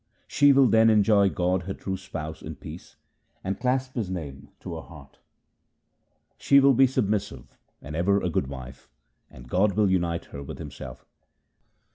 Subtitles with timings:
[0.27, 2.95] She will then enjoy God her true Spouse in peace,
[3.43, 5.19] and clasp His name to her heart.
[6.39, 8.89] She will be submissive and ever a good wife,
[9.29, 11.05] and God will unite her with Himself.